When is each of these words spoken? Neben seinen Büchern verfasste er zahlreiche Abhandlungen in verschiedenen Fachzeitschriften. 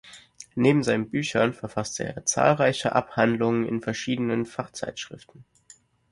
Neben 0.55 0.81
seinen 0.81 1.11
Büchern 1.11 1.53
verfasste 1.53 2.05
er 2.05 2.25
zahlreiche 2.25 2.93
Abhandlungen 2.95 3.67
in 3.67 3.81
verschiedenen 3.81 4.47
Fachzeitschriften. 4.47 5.45